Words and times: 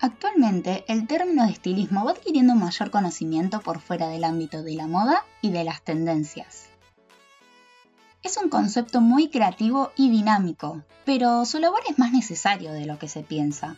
Actualmente, 0.00 0.84
el 0.88 1.06
término 1.06 1.44
de 1.44 1.52
estilismo 1.52 2.04
va 2.04 2.12
adquiriendo 2.12 2.54
mayor 2.54 2.90
conocimiento 2.90 3.60
por 3.60 3.80
fuera 3.80 4.08
del 4.08 4.24
ámbito 4.24 4.62
de 4.62 4.74
la 4.74 4.86
moda 4.86 5.24
y 5.40 5.50
de 5.50 5.64
las 5.64 5.82
tendencias. 5.82 6.68
Es 8.22 8.36
un 8.36 8.48
concepto 8.48 9.00
muy 9.00 9.28
creativo 9.30 9.92
y 9.96 10.10
dinámico, 10.10 10.82
pero 11.04 11.44
su 11.44 11.58
labor 11.58 11.80
es 11.88 11.98
más 11.98 12.12
necesario 12.12 12.72
de 12.72 12.84
lo 12.84 12.98
que 12.98 13.08
se 13.08 13.22
piensa. 13.22 13.76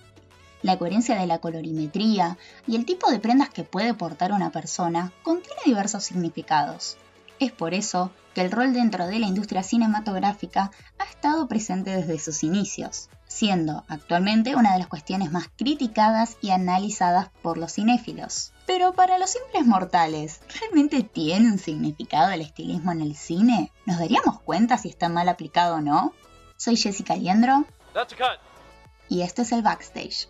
La 0.62 0.78
coherencia 0.78 1.14
de 1.14 1.26
la 1.26 1.38
colorimetría 1.38 2.36
y 2.66 2.76
el 2.76 2.84
tipo 2.84 3.10
de 3.10 3.20
prendas 3.20 3.50
que 3.50 3.62
puede 3.62 3.94
portar 3.94 4.32
una 4.32 4.50
persona 4.50 5.12
contiene 5.22 5.60
diversos 5.64 6.04
significados. 6.04 6.96
Es 7.40 7.52
por 7.52 7.72
eso 7.72 8.10
que 8.34 8.40
el 8.40 8.50
rol 8.50 8.72
dentro 8.72 9.06
de 9.06 9.18
la 9.18 9.26
industria 9.26 9.62
cinematográfica 9.62 10.72
ha 10.98 11.04
estado 11.04 11.46
presente 11.46 11.90
desde 11.90 12.18
sus 12.18 12.42
inicios, 12.42 13.10
siendo 13.26 13.84
actualmente 13.88 14.56
una 14.56 14.72
de 14.72 14.78
las 14.80 14.88
cuestiones 14.88 15.30
más 15.30 15.48
criticadas 15.56 16.36
y 16.40 16.50
analizadas 16.50 17.30
por 17.42 17.56
los 17.56 17.74
cinéfilos. 17.74 18.52
Pero 18.66 18.92
para 18.92 19.18
los 19.18 19.30
simples 19.30 19.64
mortales, 19.66 20.40
¿realmente 20.60 21.02
tiene 21.02 21.52
un 21.52 21.58
significado 21.58 22.30
el 22.30 22.40
estilismo 22.40 22.90
en 22.90 23.02
el 23.02 23.14
cine? 23.14 23.72
¿Nos 23.86 23.98
daríamos 23.98 24.40
cuenta 24.40 24.76
si 24.78 24.88
está 24.88 25.08
mal 25.08 25.28
aplicado 25.28 25.76
o 25.76 25.80
no? 25.80 26.12
Soy 26.56 26.76
Jessica 26.76 27.14
Liendro. 27.14 27.64
Y 29.08 29.22
esto 29.22 29.42
es 29.42 29.52
el 29.52 29.62
backstage. 29.62 30.28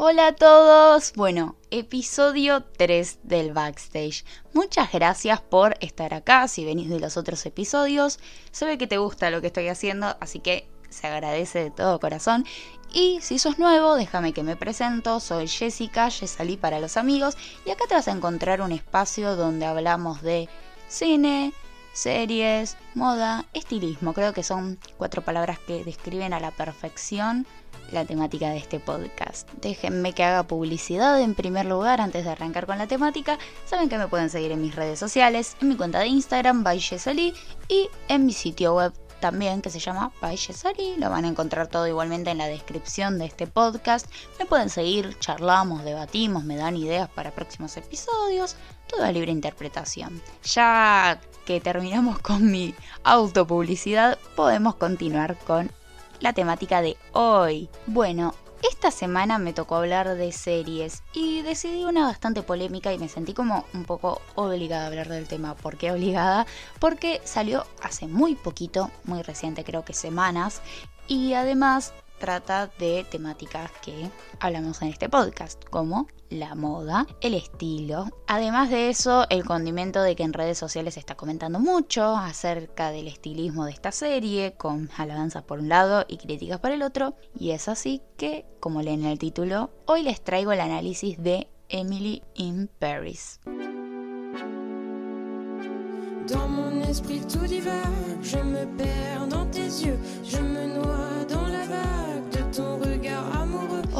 Hola 0.00 0.28
a 0.28 0.32
todos, 0.32 1.12
bueno, 1.14 1.56
episodio 1.72 2.62
3 2.62 3.18
del 3.24 3.52
backstage. 3.52 4.24
Muchas 4.52 4.92
gracias 4.92 5.40
por 5.40 5.76
estar 5.80 6.14
acá, 6.14 6.46
si 6.46 6.64
venís 6.64 6.88
de 6.88 7.00
los 7.00 7.16
otros 7.16 7.44
episodios, 7.46 8.20
se 8.52 8.64
ve 8.64 8.78
que 8.78 8.86
te 8.86 8.98
gusta 8.98 9.30
lo 9.30 9.40
que 9.40 9.48
estoy 9.48 9.66
haciendo, 9.66 10.16
así 10.20 10.38
que 10.38 10.68
se 10.88 11.08
agradece 11.08 11.64
de 11.64 11.70
todo 11.72 11.98
corazón. 11.98 12.46
Y 12.92 13.18
si 13.22 13.40
sos 13.40 13.58
nuevo, 13.58 13.96
déjame 13.96 14.32
que 14.32 14.44
me 14.44 14.54
presento, 14.54 15.18
soy 15.18 15.48
Jessica, 15.48 16.12
salí 16.12 16.56
para 16.56 16.78
los 16.78 16.96
amigos, 16.96 17.36
y 17.66 17.70
acá 17.70 17.86
te 17.88 17.96
vas 17.96 18.06
a 18.06 18.12
encontrar 18.12 18.60
un 18.60 18.70
espacio 18.70 19.34
donde 19.34 19.66
hablamos 19.66 20.22
de 20.22 20.48
cine, 20.86 21.52
series, 21.92 22.76
moda, 22.94 23.46
estilismo. 23.52 24.14
Creo 24.14 24.32
que 24.32 24.44
son 24.44 24.78
cuatro 24.96 25.22
palabras 25.22 25.58
que 25.58 25.84
describen 25.84 26.32
a 26.32 26.38
la 26.38 26.52
perfección 26.52 27.48
la 27.92 28.04
temática 28.04 28.50
de 28.50 28.58
este 28.58 28.80
podcast. 28.80 29.48
Déjenme 29.60 30.12
que 30.12 30.24
haga 30.24 30.42
publicidad 30.42 31.20
en 31.20 31.34
primer 31.34 31.66
lugar 31.66 32.00
antes 32.00 32.24
de 32.24 32.30
arrancar 32.30 32.66
con 32.66 32.78
la 32.78 32.86
temática. 32.86 33.38
Saben 33.66 33.88
que 33.88 33.98
me 33.98 34.08
pueden 34.08 34.30
seguir 34.30 34.52
en 34.52 34.62
mis 34.62 34.74
redes 34.74 34.98
sociales, 34.98 35.56
en 35.60 35.68
mi 35.68 35.76
cuenta 35.76 36.00
de 36.00 36.06
Instagram, 36.06 36.64
Baishesali, 36.64 37.34
y 37.68 37.88
en 38.08 38.26
mi 38.26 38.32
sitio 38.32 38.74
web 38.74 38.92
también 39.20 39.62
que 39.62 39.70
se 39.70 39.80
llama 39.80 40.12
Baishesali. 40.20 40.96
Lo 40.96 41.10
van 41.10 41.24
a 41.24 41.28
encontrar 41.28 41.68
todo 41.68 41.86
igualmente 41.86 42.30
en 42.30 42.38
la 42.38 42.46
descripción 42.46 43.18
de 43.18 43.26
este 43.26 43.46
podcast. 43.46 44.06
Me 44.38 44.46
pueden 44.46 44.70
seguir, 44.70 45.18
charlamos, 45.18 45.84
debatimos, 45.84 46.44
me 46.44 46.56
dan 46.56 46.76
ideas 46.76 47.08
para 47.10 47.32
próximos 47.32 47.76
episodios. 47.76 48.56
Toda 48.86 49.12
libre 49.12 49.32
interpretación. 49.32 50.22
Ya 50.44 51.20
que 51.44 51.60
terminamos 51.60 52.18
con 52.20 52.50
mi 52.50 52.74
autopublicidad, 53.04 54.18
podemos 54.36 54.76
continuar 54.76 55.36
con 55.38 55.70
la 56.20 56.32
temática 56.32 56.82
de 56.82 56.96
hoy. 57.12 57.68
Bueno, 57.86 58.34
esta 58.62 58.90
semana 58.90 59.38
me 59.38 59.52
tocó 59.52 59.76
hablar 59.76 60.16
de 60.16 60.32
series 60.32 61.02
y 61.12 61.42
decidí 61.42 61.84
una 61.84 62.06
bastante 62.06 62.42
polémica 62.42 62.92
y 62.92 62.98
me 62.98 63.08
sentí 63.08 63.32
como 63.32 63.64
un 63.72 63.84
poco 63.84 64.20
obligada 64.34 64.84
a 64.84 64.86
hablar 64.88 65.08
del 65.08 65.28
tema. 65.28 65.54
¿Por 65.54 65.76
qué 65.76 65.92
obligada? 65.92 66.46
Porque 66.80 67.20
salió 67.24 67.66
hace 67.82 68.08
muy 68.08 68.34
poquito, 68.34 68.90
muy 69.04 69.22
reciente, 69.22 69.62
creo 69.62 69.84
que 69.84 69.92
semanas, 69.92 70.60
y 71.06 71.34
además 71.34 71.92
trata 72.18 72.70
de 72.78 73.04
temáticas 73.10 73.70
que 73.82 74.10
hablamos 74.40 74.82
en 74.82 74.88
este 74.88 75.08
podcast, 75.08 75.64
como 75.64 76.08
la 76.30 76.54
moda, 76.54 77.06
el 77.20 77.34
estilo. 77.34 78.06
Además 78.26 78.70
de 78.70 78.90
eso, 78.90 79.26
el 79.30 79.44
condimento 79.44 80.02
de 80.02 80.16
que 80.16 80.24
en 80.24 80.32
redes 80.32 80.58
sociales 80.58 80.94
se 80.94 81.00
está 81.00 81.14
comentando 81.14 81.58
mucho 81.58 82.16
acerca 82.16 82.90
del 82.90 83.08
estilismo 83.08 83.64
de 83.64 83.72
esta 83.72 83.92
serie, 83.92 84.54
con 84.56 84.90
alabanzas 84.96 85.44
por 85.44 85.60
un 85.60 85.68
lado 85.68 86.04
y 86.08 86.18
críticas 86.18 86.60
por 86.60 86.72
el 86.72 86.82
otro. 86.82 87.14
Y 87.38 87.52
es 87.52 87.68
así 87.68 88.02
que, 88.16 88.44
como 88.60 88.82
leen 88.82 89.04
en 89.04 89.10
el 89.10 89.18
título, 89.18 89.70
hoy 89.86 90.02
les 90.02 90.22
traigo 90.22 90.52
el 90.52 90.60
análisis 90.60 91.22
de 91.22 91.48
Emily 91.68 92.22
in 92.34 92.68
Paris. 92.78 93.40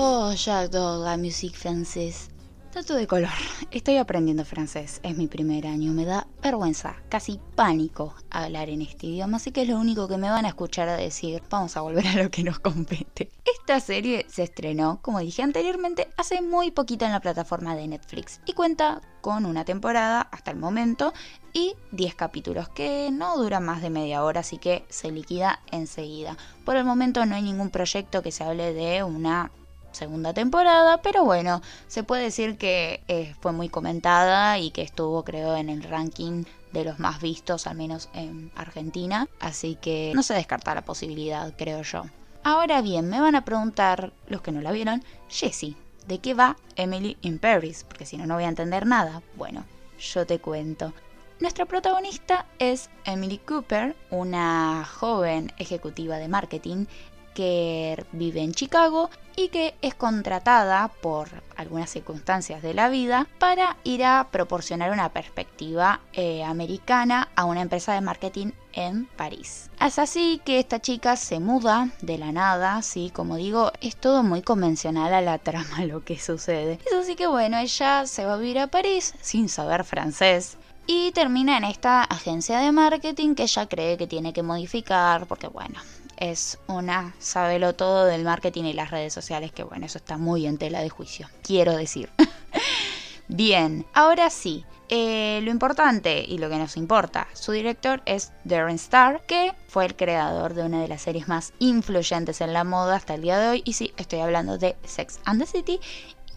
Oh, 0.00 0.32
j'adore 0.32 1.02
la 1.02 1.16
musique 1.16 1.56
française. 1.56 2.28
Dato 2.72 2.94
de 2.94 3.08
color. 3.08 3.32
Estoy 3.72 3.96
aprendiendo 3.96 4.44
francés. 4.44 5.00
Es 5.02 5.16
mi 5.16 5.26
primer 5.26 5.66
año. 5.66 5.92
Me 5.92 6.04
da 6.04 6.28
vergüenza, 6.40 6.94
casi 7.08 7.40
pánico 7.56 8.14
hablar 8.30 8.68
en 8.68 8.82
este 8.82 9.08
idioma. 9.08 9.38
Así 9.38 9.50
que 9.50 9.62
es 9.62 9.68
lo 9.68 9.76
único 9.76 10.06
que 10.06 10.16
me 10.16 10.30
van 10.30 10.44
a 10.44 10.50
escuchar 10.50 10.88
a 10.88 10.96
decir. 10.96 11.42
Vamos 11.50 11.76
a 11.76 11.80
volver 11.80 12.06
a 12.06 12.22
lo 12.22 12.30
que 12.30 12.44
nos 12.44 12.60
compete. 12.60 13.32
Esta 13.44 13.80
serie 13.80 14.24
se 14.28 14.44
estrenó, 14.44 15.00
como 15.02 15.18
dije 15.18 15.42
anteriormente, 15.42 16.06
hace 16.16 16.42
muy 16.42 16.70
poquito 16.70 17.04
en 17.04 17.10
la 17.10 17.20
plataforma 17.20 17.74
de 17.74 17.88
Netflix. 17.88 18.40
Y 18.46 18.52
cuenta 18.52 19.00
con 19.20 19.46
una 19.46 19.64
temporada 19.64 20.20
hasta 20.30 20.52
el 20.52 20.58
momento 20.58 21.12
y 21.52 21.74
10 21.90 22.14
capítulos 22.14 22.68
que 22.68 23.10
no 23.10 23.36
duran 23.36 23.64
más 23.64 23.82
de 23.82 23.90
media 23.90 24.22
hora, 24.22 24.40
así 24.40 24.58
que 24.58 24.84
se 24.90 25.10
liquida 25.10 25.58
enseguida. 25.72 26.36
Por 26.64 26.76
el 26.76 26.84
momento 26.84 27.26
no 27.26 27.34
hay 27.34 27.42
ningún 27.42 27.70
proyecto 27.70 28.22
que 28.22 28.30
se 28.30 28.44
hable 28.44 28.72
de 28.74 29.02
una 29.02 29.50
segunda 29.98 30.32
temporada, 30.32 31.02
pero 31.02 31.24
bueno, 31.24 31.60
se 31.88 32.04
puede 32.04 32.22
decir 32.22 32.56
que 32.56 33.02
eh, 33.08 33.34
fue 33.40 33.52
muy 33.52 33.68
comentada 33.68 34.58
y 34.58 34.70
que 34.70 34.82
estuvo 34.82 35.24
creo 35.24 35.56
en 35.56 35.68
el 35.68 35.82
ranking 35.82 36.44
de 36.72 36.84
los 36.84 36.98
más 36.98 37.20
vistos, 37.20 37.66
al 37.66 37.76
menos 37.76 38.08
en 38.14 38.52
Argentina, 38.54 39.28
así 39.40 39.76
que 39.80 40.12
no 40.14 40.22
se 40.22 40.34
descarta 40.34 40.74
la 40.74 40.84
posibilidad, 40.84 41.52
creo 41.56 41.82
yo. 41.82 42.04
Ahora 42.44 42.80
bien, 42.80 43.10
me 43.10 43.20
van 43.20 43.34
a 43.34 43.44
preguntar 43.44 44.12
los 44.28 44.40
que 44.40 44.52
no 44.52 44.60
la 44.60 44.72
vieron, 44.72 45.02
Jessie, 45.28 45.76
¿de 46.06 46.18
qué 46.20 46.34
va 46.34 46.56
Emily 46.76 47.18
in 47.22 47.38
Paris? 47.38 47.84
Porque 47.86 48.06
si 48.06 48.16
no, 48.16 48.26
no 48.26 48.34
voy 48.34 48.44
a 48.44 48.48
entender 48.48 48.86
nada. 48.86 49.22
Bueno, 49.34 49.64
yo 49.98 50.26
te 50.26 50.38
cuento. 50.38 50.94
Nuestra 51.40 51.66
protagonista 51.66 52.46
es 52.58 52.90
Emily 53.04 53.38
Cooper, 53.38 53.96
una 54.10 54.84
joven 54.84 55.52
ejecutiva 55.58 56.16
de 56.16 56.28
marketing 56.28 56.86
que 57.38 58.04
vive 58.10 58.40
en 58.40 58.52
Chicago 58.52 59.10
y 59.36 59.50
que 59.50 59.76
es 59.80 59.94
contratada 59.94 60.88
por 60.88 61.28
algunas 61.56 61.88
circunstancias 61.88 62.62
de 62.62 62.74
la 62.74 62.88
vida 62.88 63.28
para 63.38 63.76
ir 63.84 64.04
a 64.04 64.26
proporcionar 64.32 64.90
una 64.90 65.10
perspectiva 65.10 66.00
eh, 66.14 66.42
americana 66.42 67.28
a 67.36 67.44
una 67.44 67.60
empresa 67.60 67.92
de 67.92 68.00
marketing 68.00 68.50
en 68.72 69.04
París. 69.04 69.70
Es 69.80 70.00
así 70.00 70.40
que 70.44 70.58
esta 70.58 70.80
chica 70.80 71.14
se 71.14 71.38
muda 71.38 71.90
de 72.02 72.18
la 72.18 72.32
nada, 72.32 72.82
sí, 72.82 73.12
como 73.14 73.36
digo, 73.36 73.70
es 73.80 73.94
todo 73.94 74.24
muy 74.24 74.42
convencional 74.42 75.14
a 75.14 75.20
la 75.20 75.38
trama 75.38 75.84
lo 75.84 76.04
que 76.04 76.18
sucede. 76.18 76.80
Es 76.84 76.92
así 76.92 77.14
que 77.14 77.28
bueno, 77.28 77.56
ella 77.58 78.04
se 78.06 78.24
va 78.24 78.34
a 78.34 78.38
vivir 78.38 78.58
a 78.58 78.66
París 78.66 79.14
sin 79.20 79.48
saber 79.48 79.84
francés 79.84 80.58
y 80.88 81.12
termina 81.12 81.56
en 81.56 81.62
esta 81.62 82.02
agencia 82.02 82.58
de 82.58 82.72
marketing 82.72 83.36
que 83.36 83.44
ella 83.44 83.68
cree 83.68 83.96
que 83.96 84.08
tiene 84.08 84.32
que 84.32 84.42
modificar 84.42 85.26
porque 85.26 85.46
bueno, 85.46 85.78
es 86.18 86.58
una 86.66 87.14
sabelo 87.18 87.74
todo 87.74 88.04
del 88.04 88.24
marketing 88.24 88.64
y 88.64 88.72
las 88.72 88.90
redes 88.90 89.12
sociales, 89.12 89.52
que 89.52 89.62
bueno, 89.62 89.86
eso 89.86 89.98
está 89.98 90.18
muy 90.18 90.46
en 90.46 90.58
tela 90.58 90.80
de 90.80 90.90
juicio, 90.90 91.28
quiero 91.42 91.76
decir. 91.76 92.10
Bien, 93.28 93.86
ahora 93.92 94.30
sí, 94.30 94.64
eh, 94.88 95.40
lo 95.42 95.50
importante 95.50 96.24
y 96.26 96.38
lo 96.38 96.48
que 96.48 96.56
nos 96.56 96.78
importa, 96.78 97.28
su 97.34 97.52
director 97.52 98.00
es 98.06 98.32
Darren 98.44 98.76
Star, 98.76 99.22
que 99.26 99.54
fue 99.68 99.84
el 99.84 99.94
creador 99.94 100.54
de 100.54 100.62
una 100.62 100.80
de 100.80 100.88
las 100.88 101.02
series 101.02 101.28
más 101.28 101.52
influyentes 101.58 102.40
en 102.40 102.54
la 102.54 102.64
moda 102.64 102.96
hasta 102.96 103.14
el 103.14 103.22
día 103.22 103.38
de 103.38 103.48
hoy, 103.48 103.62
y 103.66 103.74
sí, 103.74 103.92
estoy 103.98 104.20
hablando 104.20 104.56
de 104.56 104.76
Sex 104.84 105.20
and 105.26 105.42
the 105.42 105.46
City, 105.46 105.78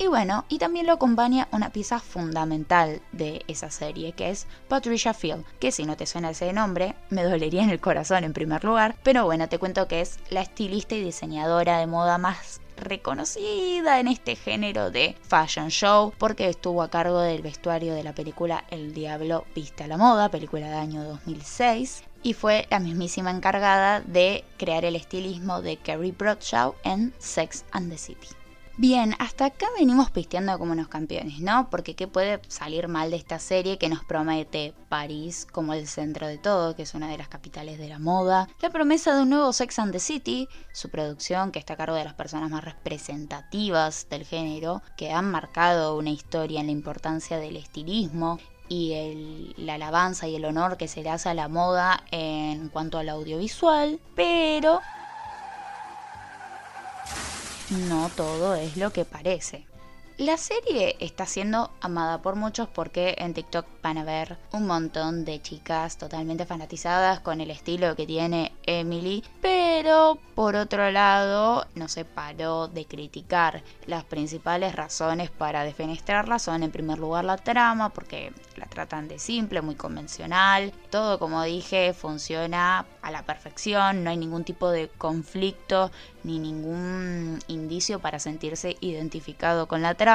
y 0.01 0.07
bueno, 0.07 0.45
y 0.49 0.57
también 0.57 0.87
lo 0.87 0.93
acompaña 0.93 1.47
una 1.51 1.69
pieza 1.69 1.99
fundamental 1.99 3.03
de 3.11 3.45
esa 3.47 3.69
serie, 3.69 4.13
que 4.13 4.31
es 4.31 4.47
Patricia 4.67 5.13
Field, 5.13 5.45
que 5.59 5.71
si 5.71 5.85
no 5.85 5.95
te 5.95 6.07
suena 6.07 6.31
ese 6.31 6.51
nombre, 6.53 6.95
me 7.11 7.23
dolería 7.23 7.61
en 7.61 7.69
el 7.69 7.79
corazón 7.79 8.23
en 8.23 8.33
primer 8.33 8.63
lugar, 8.63 8.95
pero 9.03 9.25
bueno, 9.25 9.47
te 9.47 9.59
cuento 9.59 9.87
que 9.87 10.01
es 10.01 10.17
la 10.31 10.41
estilista 10.41 10.95
y 10.95 11.03
diseñadora 11.03 11.77
de 11.77 11.85
moda 11.85 12.17
más 12.17 12.61
reconocida 12.77 13.99
en 13.99 14.07
este 14.07 14.35
género 14.35 14.89
de 14.89 15.15
fashion 15.21 15.69
show 15.69 16.13
porque 16.17 16.49
estuvo 16.49 16.81
a 16.81 16.89
cargo 16.89 17.19
del 17.21 17.43
vestuario 17.43 17.93
de 17.93 18.03
la 18.03 18.15
película 18.15 18.65
El 18.71 18.95
Diablo 18.95 19.45
Viste 19.53 19.83
a 19.83 19.87
la 19.87 19.97
Moda, 19.97 20.31
película 20.31 20.67
de 20.67 20.77
año 20.77 21.03
2006, 21.03 22.05
y 22.23 22.33
fue 22.33 22.65
la 22.71 22.79
mismísima 22.79 23.29
encargada 23.29 24.01
de 24.01 24.45
crear 24.57 24.83
el 24.83 24.95
estilismo 24.95 25.61
de 25.61 25.77
Carrie 25.77 26.11
Bradshaw 26.11 26.73
en 26.83 27.13
Sex 27.19 27.65
and 27.71 27.91
the 27.91 27.99
City. 27.99 28.40
Bien, 28.77 29.15
hasta 29.19 29.45
acá 29.45 29.67
venimos 29.77 30.09
pisteando 30.11 30.57
como 30.57 30.71
unos 30.71 30.87
campeones, 30.87 31.39
¿no? 31.39 31.69
Porque 31.69 31.95
¿qué 31.95 32.07
puede 32.07 32.41
salir 32.47 32.87
mal 32.87 33.11
de 33.11 33.17
esta 33.17 33.37
serie 33.37 33.77
que 33.77 33.89
nos 33.89 34.03
promete 34.05 34.73
París 34.87 35.45
como 35.51 35.73
el 35.73 35.87
centro 35.87 36.25
de 36.25 36.37
todo, 36.37 36.75
que 36.75 36.83
es 36.83 36.93
una 36.95 37.09
de 37.09 37.17
las 37.17 37.27
capitales 37.27 37.77
de 37.77 37.89
la 37.89 37.99
moda? 37.99 38.47
La 38.61 38.69
promesa 38.69 39.13
de 39.13 39.23
un 39.23 39.29
nuevo 39.29 39.51
Sex 39.51 39.77
and 39.77 39.91
the 39.91 39.99
City, 39.99 40.47
su 40.71 40.89
producción 40.89 41.51
que 41.51 41.59
está 41.59 41.73
a 41.73 41.77
cargo 41.77 41.95
de 41.95 42.05
las 42.05 42.13
personas 42.13 42.49
más 42.49 42.63
representativas 42.63 44.07
del 44.09 44.25
género, 44.25 44.81
que 44.95 45.11
han 45.11 45.29
marcado 45.29 45.97
una 45.97 46.09
historia 46.09 46.61
en 46.61 46.67
la 46.67 46.71
importancia 46.71 47.37
del 47.37 47.57
estilismo 47.57 48.39
y 48.69 49.53
la 49.57 49.73
alabanza 49.73 50.29
y 50.29 50.35
el 50.37 50.45
honor 50.45 50.77
que 50.77 50.87
se 50.87 51.03
le 51.03 51.09
hace 51.09 51.27
a 51.27 51.33
la 51.33 51.49
moda 51.49 52.05
en 52.09 52.69
cuanto 52.69 52.97
al 52.97 53.09
audiovisual, 53.09 53.99
pero 54.15 54.79
no 57.71 58.09
todo 58.15 58.55
es 58.55 58.77
lo 58.77 58.91
que 58.91 59.05
parece. 59.05 59.70
La 60.21 60.37
serie 60.37 60.97
está 60.99 61.25
siendo 61.25 61.71
amada 61.81 62.21
por 62.21 62.35
muchos 62.35 62.67
porque 62.67 63.15
en 63.17 63.33
TikTok 63.33 63.65
van 63.81 63.97
a 63.97 64.03
ver 64.03 64.37
un 64.51 64.67
montón 64.67 65.25
de 65.25 65.41
chicas 65.41 65.97
totalmente 65.97 66.45
fanatizadas 66.45 67.21
con 67.21 67.41
el 67.41 67.49
estilo 67.49 67.95
que 67.95 68.05
tiene 68.05 68.51
Emily, 68.67 69.23
pero 69.41 70.19
por 70.35 70.55
otro 70.55 70.91
lado 70.91 71.65
no 71.73 71.87
se 71.87 72.05
paró 72.05 72.67
de 72.67 72.85
criticar. 72.85 73.63
Las 73.87 74.03
principales 74.03 74.75
razones 74.75 75.31
para 75.31 75.63
defenestrarla 75.63 76.37
son 76.37 76.61
en 76.61 76.69
primer 76.69 76.99
lugar 76.99 77.25
la 77.25 77.37
trama, 77.37 77.89
porque 77.89 78.31
la 78.57 78.67
tratan 78.67 79.07
de 79.07 79.17
simple, 79.17 79.63
muy 79.63 79.73
convencional, 79.73 80.71
todo 80.91 81.17
como 81.17 81.41
dije 81.41 81.95
funciona 81.95 82.85
a 83.01 83.09
la 83.09 83.23
perfección, 83.23 84.03
no 84.03 84.11
hay 84.11 84.17
ningún 84.17 84.43
tipo 84.43 84.69
de 84.69 84.87
conflicto 84.87 85.89
ni 86.23 86.37
ningún 86.37 87.39
indicio 87.47 87.97
para 87.97 88.19
sentirse 88.19 88.77
identificado 88.81 89.67
con 89.67 89.81
la 89.81 89.95
trama. 89.95 90.10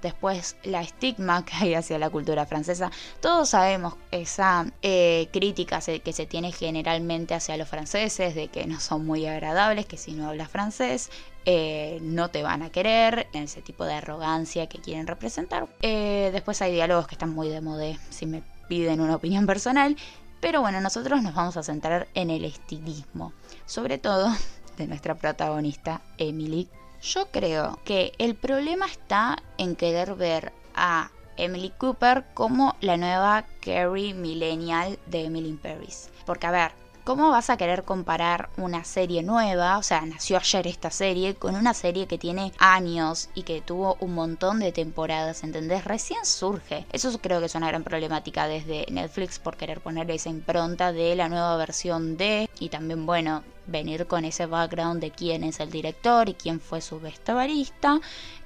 Después 0.00 0.56
la 0.62 0.80
estigma 0.80 1.44
que 1.44 1.54
hay 1.56 1.74
hacia 1.74 1.98
la 1.98 2.08
cultura 2.08 2.46
francesa. 2.46 2.90
Todos 3.20 3.50
sabemos 3.50 3.94
esa 4.12 4.66
eh, 4.82 5.28
crítica 5.32 5.80
que 5.80 6.12
se 6.12 6.26
tiene 6.26 6.52
generalmente 6.52 7.34
hacia 7.34 7.56
los 7.56 7.68
franceses, 7.68 8.34
de 8.36 8.48
que 8.48 8.66
no 8.66 8.78
son 8.78 9.04
muy 9.04 9.26
agradables, 9.26 9.86
que 9.86 9.96
si 9.96 10.12
no 10.12 10.28
hablas 10.28 10.50
francés 10.50 11.10
eh, 11.46 11.98
no 12.02 12.30
te 12.30 12.42
van 12.42 12.62
a 12.62 12.70
querer, 12.70 13.26
ese 13.32 13.60
tipo 13.62 13.84
de 13.84 13.94
arrogancia 13.94 14.68
que 14.68 14.78
quieren 14.78 15.08
representar. 15.08 15.66
Eh, 15.82 16.30
después 16.32 16.62
hay 16.62 16.72
diálogos 16.72 17.08
que 17.08 17.16
están 17.16 17.30
muy 17.30 17.48
de 17.48 17.60
moda, 17.60 17.86
si 18.10 18.26
me 18.26 18.42
piden 18.68 19.00
una 19.00 19.16
opinión 19.16 19.46
personal. 19.46 19.96
Pero 20.40 20.60
bueno, 20.60 20.80
nosotros 20.80 21.22
nos 21.22 21.34
vamos 21.34 21.56
a 21.56 21.62
centrar 21.62 22.06
en 22.14 22.30
el 22.30 22.44
estilismo. 22.44 23.32
Sobre 23.66 23.98
todo 23.98 24.32
de 24.76 24.86
nuestra 24.86 25.14
protagonista 25.14 26.00
Emily. 26.18 26.68
Yo 27.02 27.26
creo 27.30 27.78
que 27.84 28.12
el 28.18 28.34
problema 28.34 28.86
está 28.86 29.38
en 29.58 29.74
querer 29.74 30.14
ver 30.14 30.52
a 30.74 31.10
Emily 31.36 31.70
Cooper 31.70 32.24
como 32.34 32.76
la 32.80 32.96
nueva 32.98 33.46
Carrie 33.60 34.12
Millennial 34.12 34.98
de 35.06 35.24
Emily 35.24 35.48
in 35.48 35.58
Paris. 35.58 36.10
Porque 36.26 36.46
a 36.46 36.50
ver, 36.50 36.72
¿Cómo 37.04 37.30
vas 37.30 37.48
a 37.48 37.56
querer 37.56 37.84
comparar 37.84 38.50
una 38.58 38.84
serie 38.84 39.22
nueva, 39.22 39.78
o 39.78 39.82
sea, 39.82 40.02
nació 40.02 40.36
ayer 40.36 40.66
esta 40.66 40.90
serie, 40.90 41.34
con 41.34 41.56
una 41.56 41.72
serie 41.72 42.06
que 42.06 42.18
tiene 42.18 42.52
años 42.58 43.30
y 43.34 43.42
que 43.44 43.62
tuvo 43.62 43.96
un 44.00 44.14
montón 44.14 44.60
de 44.60 44.70
temporadas, 44.70 45.42
¿entendés? 45.42 45.84
Recién 45.86 46.24
surge. 46.26 46.86
Eso 46.92 47.18
creo 47.18 47.40
que 47.40 47.46
es 47.46 47.54
una 47.54 47.68
gran 47.68 47.84
problemática 47.84 48.46
desde 48.46 48.86
Netflix 48.90 49.38
por 49.38 49.56
querer 49.56 49.80
poner 49.80 50.10
esa 50.10 50.28
impronta 50.28 50.92
de 50.92 51.16
la 51.16 51.30
nueva 51.30 51.56
versión 51.56 52.18
de, 52.18 52.50
y 52.60 52.68
también, 52.68 53.06
bueno, 53.06 53.42
venir 53.70 54.06
con 54.06 54.24
ese 54.24 54.46
background 54.46 55.00
de 55.00 55.10
quién 55.10 55.44
es 55.44 55.60
el 55.60 55.70
director 55.70 56.28
y 56.28 56.34
quién 56.34 56.60
fue 56.60 56.80
su 56.80 57.00
vestuarista. 57.00 58.00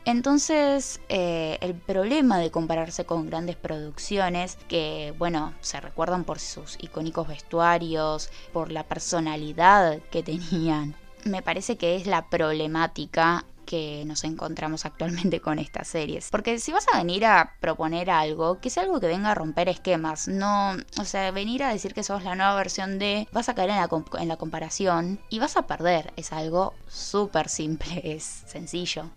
Entonces, 0.04 1.00
eh, 1.08 1.58
el 1.60 1.74
problema 1.74 2.38
de 2.38 2.50
compararse 2.50 3.04
con 3.04 3.26
grandes 3.26 3.56
producciones 3.56 4.58
que, 4.68 5.14
bueno, 5.18 5.54
se 5.60 5.80
recuerdan 5.80 6.24
por 6.24 6.38
sus 6.38 6.76
icónicos 6.80 7.26
vestuarios, 7.26 8.30
por 8.52 8.70
la 8.70 8.84
personalidad 8.84 9.98
que 10.10 10.22
tenían, 10.22 10.94
me 11.24 11.42
parece 11.42 11.76
que 11.76 11.96
es 11.96 12.06
la 12.06 12.28
problemática 12.28 13.44
que 13.64 14.04
nos 14.06 14.24
encontramos 14.24 14.84
actualmente 14.84 15.40
con 15.40 15.58
estas 15.58 15.88
series. 15.88 16.28
Porque 16.30 16.58
si 16.58 16.72
vas 16.72 16.86
a 16.92 16.98
venir 16.98 17.26
a 17.26 17.54
proponer 17.60 18.10
algo, 18.10 18.60
que 18.60 18.70
sea 18.70 18.82
algo 18.82 19.00
que 19.00 19.06
venga 19.06 19.30
a 19.30 19.34
romper 19.34 19.68
esquemas, 19.68 20.28
no, 20.28 20.76
o 20.98 21.04
sea, 21.04 21.30
venir 21.30 21.62
a 21.62 21.70
decir 21.70 21.94
que 21.94 22.02
sos 22.02 22.24
la 22.24 22.34
nueva 22.34 22.54
versión 22.54 22.98
de, 22.98 23.28
vas 23.32 23.48
a 23.48 23.54
caer 23.54 23.70
en 23.70 24.28
la, 24.28 24.36
comparación 24.36 25.20
y 25.30 25.38
vas 25.38 25.56
a 25.56 25.66
perder. 25.66 26.12
Es 26.16 26.32
algo 26.32 26.74
súper 26.88 27.48
simple, 27.48 28.00
es 28.04 28.44
sencillo. 28.46 29.10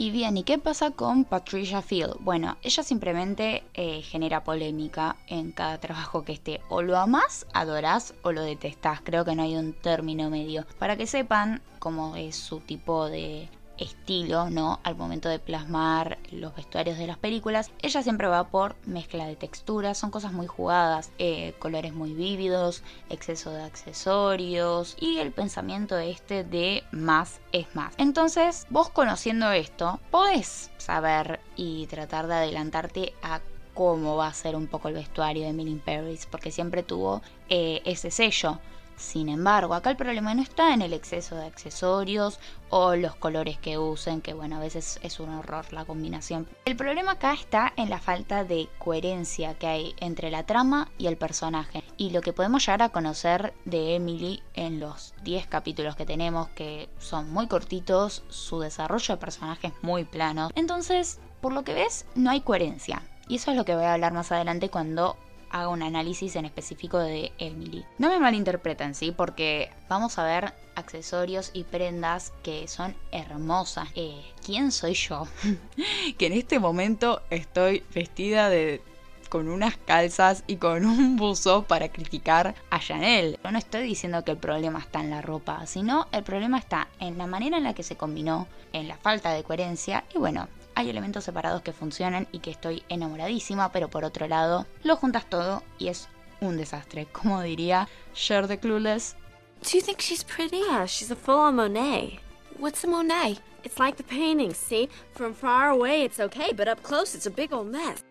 Y 0.00 0.12
bien, 0.12 0.36
¿y 0.36 0.44
qué 0.44 0.58
pasa 0.58 0.92
con 0.92 1.24
Patricia 1.24 1.82
Field? 1.82 2.18
Bueno, 2.20 2.56
ella 2.62 2.84
simplemente 2.84 3.64
eh, 3.74 4.00
genera 4.02 4.44
polémica 4.44 5.16
en 5.26 5.50
cada 5.50 5.78
trabajo 5.78 6.22
que 6.22 6.34
esté. 6.34 6.60
O 6.68 6.82
lo 6.82 6.96
amás, 6.96 7.46
adorás 7.52 8.14
o 8.22 8.30
lo 8.30 8.42
detestás. 8.42 9.00
Creo 9.02 9.24
que 9.24 9.34
no 9.34 9.42
hay 9.42 9.56
un 9.56 9.72
término 9.72 10.30
medio. 10.30 10.64
Para 10.78 10.96
que 10.96 11.08
sepan 11.08 11.62
cómo 11.80 12.14
es 12.14 12.36
su 12.36 12.60
tipo 12.60 13.08
de 13.08 13.48
estilo, 13.78 14.50
¿no? 14.50 14.80
Al 14.82 14.96
momento 14.96 15.28
de 15.28 15.38
plasmar 15.38 16.18
los 16.30 16.54
vestuarios 16.54 16.98
de 16.98 17.06
las 17.06 17.18
películas, 17.18 17.70
ella 17.82 18.02
siempre 18.02 18.28
va 18.28 18.48
por 18.48 18.76
mezcla 18.86 19.26
de 19.26 19.36
texturas, 19.36 19.98
son 19.98 20.10
cosas 20.10 20.32
muy 20.32 20.46
jugadas, 20.46 21.10
eh, 21.18 21.54
colores 21.58 21.92
muy 21.92 22.14
vívidos, 22.14 22.82
exceso 23.08 23.50
de 23.50 23.62
accesorios 23.62 24.96
y 25.00 25.18
el 25.18 25.32
pensamiento 25.32 25.98
este 25.98 26.44
de 26.44 26.84
más 26.90 27.40
es 27.52 27.74
más. 27.74 27.94
Entonces, 27.98 28.66
vos 28.70 28.90
conociendo 28.90 29.50
esto, 29.52 30.00
podés 30.10 30.70
saber 30.78 31.40
y 31.56 31.86
tratar 31.86 32.26
de 32.26 32.34
adelantarte 32.34 33.14
a 33.22 33.40
cómo 33.74 34.16
va 34.16 34.26
a 34.26 34.34
ser 34.34 34.56
un 34.56 34.66
poco 34.66 34.88
el 34.88 34.94
vestuario 34.94 35.46
de 35.46 35.52
Millie 35.52 35.80
Paris, 35.84 36.26
porque 36.28 36.50
siempre 36.50 36.82
tuvo 36.82 37.22
eh, 37.48 37.80
ese 37.84 38.10
sello 38.10 38.58
sin 38.98 39.28
embargo, 39.28 39.74
acá 39.74 39.90
el 39.90 39.96
problema 39.96 40.34
no 40.34 40.42
está 40.42 40.74
en 40.74 40.82
el 40.82 40.92
exceso 40.92 41.36
de 41.36 41.46
accesorios 41.46 42.40
o 42.68 42.96
los 42.96 43.14
colores 43.14 43.56
que 43.58 43.78
usen, 43.78 44.20
que 44.20 44.34
bueno, 44.34 44.56
a 44.56 44.60
veces 44.60 44.98
es 45.02 45.20
un 45.20 45.30
horror 45.30 45.72
la 45.72 45.84
combinación. 45.84 46.48
El 46.64 46.76
problema 46.76 47.12
acá 47.12 47.32
está 47.32 47.72
en 47.76 47.90
la 47.90 48.00
falta 48.00 48.44
de 48.44 48.68
coherencia 48.78 49.54
que 49.54 49.66
hay 49.66 49.94
entre 50.00 50.30
la 50.30 50.44
trama 50.44 50.90
y 50.98 51.06
el 51.06 51.16
personaje. 51.16 51.84
Y 51.96 52.10
lo 52.10 52.20
que 52.20 52.32
podemos 52.32 52.66
llegar 52.66 52.82
a 52.82 52.88
conocer 52.90 53.54
de 53.64 53.94
Emily 53.94 54.42
en 54.54 54.80
los 54.80 55.14
10 55.22 55.46
capítulos 55.46 55.96
que 55.96 56.04
tenemos, 56.04 56.48
que 56.48 56.90
son 56.98 57.30
muy 57.32 57.46
cortitos, 57.46 58.24
su 58.28 58.60
desarrollo 58.60 59.14
de 59.14 59.20
personaje 59.20 59.68
es 59.68 59.74
muy 59.82 60.04
plano. 60.04 60.50
Entonces, 60.54 61.20
por 61.40 61.52
lo 61.52 61.62
que 61.62 61.74
ves, 61.74 62.04
no 62.14 62.30
hay 62.30 62.40
coherencia. 62.40 63.02
Y 63.28 63.36
eso 63.36 63.50
es 63.50 63.56
lo 63.56 63.64
que 63.64 63.74
voy 63.74 63.84
a 63.84 63.94
hablar 63.94 64.12
más 64.12 64.32
adelante 64.32 64.70
cuando 64.70 65.16
haga 65.50 65.68
un 65.68 65.82
análisis 65.82 66.36
en 66.36 66.44
específico 66.44 66.98
de 66.98 67.32
Emily. 67.38 67.84
No 67.98 68.08
me 68.08 68.18
malinterpreten, 68.18 68.94
¿sí? 68.94 69.12
Porque 69.12 69.70
vamos 69.88 70.18
a 70.18 70.24
ver 70.24 70.54
accesorios 70.74 71.50
y 71.52 71.64
prendas 71.64 72.32
que 72.42 72.68
son 72.68 72.94
hermosas. 73.12 73.88
Eh, 73.94 74.22
¿Quién 74.44 74.72
soy 74.72 74.94
yo? 74.94 75.26
que 76.18 76.26
en 76.26 76.32
este 76.32 76.58
momento 76.58 77.22
estoy 77.30 77.84
vestida 77.94 78.48
de 78.48 78.82
con 79.28 79.48
unas 79.48 79.76
calzas 79.76 80.42
y 80.46 80.56
con 80.56 80.86
un 80.86 81.16
buzo 81.16 81.64
para 81.64 81.90
criticar 81.90 82.54
a 82.70 82.80
Chanel. 82.80 83.38
No 83.50 83.58
estoy 83.58 83.82
diciendo 83.82 84.24
que 84.24 84.32
el 84.32 84.38
problema 84.38 84.78
está 84.78 85.00
en 85.00 85.10
la 85.10 85.20
ropa, 85.20 85.66
sino 85.66 86.06
el 86.12 86.22
problema 86.22 86.58
está 86.58 86.88
en 86.98 87.18
la 87.18 87.26
manera 87.26 87.58
en 87.58 87.64
la 87.64 87.74
que 87.74 87.82
se 87.82 87.96
combinó, 87.96 88.46
en 88.72 88.88
la 88.88 88.96
falta 88.96 89.32
de 89.32 89.44
coherencia 89.44 90.04
y 90.14 90.18
bueno, 90.18 90.48
hay 90.78 90.90
elementos 90.90 91.24
separados 91.24 91.62
que 91.62 91.72
funcionan 91.72 92.28
y 92.30 92.38
que 92.38 92.52
estoy 92.52 92.84
enamoradísima, 92.88 93.72
pero 93.72 93.90
por 93.90 94.04
otro 94.04 94.28
lado, 94.28 94.64
lo 94.84 94.94
juntas 94.94 95.28
todo 95.28 95.64
y 95.76 95.88
es 95.88 96.08
un 96.40 96.56
desastre. 96.56 97.06
Como 97.12 97.42
diría 97.42 97.88
Cher 98.14 98.46
de 98.46 98.60
Clueless. 98.60 99.16
Do 99.60 99.70
you 99.76 99.80
think 99.80 99.98
she's 99.98 100.22
pretty? 100.22 100.58
Yeah, 100.58 100.86
she's 100.86 101.10
a 101.10 101.16
full-on 101.16 101.56
Monet. 101.56 102.20
What's 102.60 102.84
a 102.84 102.86
Monet? 102.86 103.40
It's 103.64 103.80
like 103.80 103.96
the 103.96 104.04
painting, 104.04 104.54
see? 104.54 104.88
From 105.14 105.34
far 105.34 105.70
away 105.70 106.04
it's 106.04 106.20
okay, 106.20 106.52
but 106.52 106.68
up 106.68 106.80
close 106.84 107.16
it's 107.16 107.26
a 107.26 107.30
big 107.30 107.52
old 107.52 107.66
mess. 107.66 108.04